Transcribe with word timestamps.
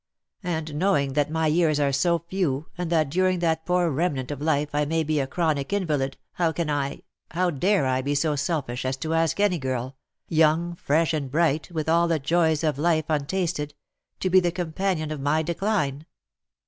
And 0.41 0.73
knowing 0.79 1.13
that 1.13 1.29
my 1.29 1.45
years 1.45 1.79
are 1.79 1.91
so 1.91 2.17
few^ 2.17 2.65
and 2.75 2.89
that 2.91 3.11
during 3.11 3.37
that 3.37 3.67
poor 3.67 3.91
remnant 3.91 4.31
of 4.31 4.41
life 4.41 4.69
I 4.73 4.83
may 4.83 5.03
be 5.03 5.19
a 5.19 5.27
chronic 5.27 5.71
invalid, 5.71 6.17
how 6.31 6.51
can 6.53 6.71
I— 6.71 7.03
how 7.35 7.51
dare 7.51 7.85
I 7.85 8.01
be 8.01 8.15
so 8.15 8.35
selfish 8.35 8.83
as 8.83 8.97
to 8.97 9.13
ask 9.13 9.39
any 9.39 9.59
girl— 9.59 9.95
young, 10.27 10.73
fresh, 10.75 11.13
and 11.13 11.29
bright, 11.29 11.69
with 11.69 11.87
all 11.87 12.07
the 12.07 12.17
joys 12.17 12.63
of 12.63 12.79
life 12.79 13.05
untasted— 13.09 13.75
to 14.21 14.31
be 14.31 14.39
the 14.39 14.51
companion 14.51 15.11
of 15.11 15.21
my 15.21 15.43
decline 15.43 16.07